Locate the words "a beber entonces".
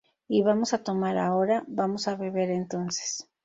2.07-3.27